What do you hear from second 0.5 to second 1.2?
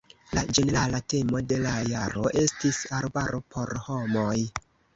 ĝenerala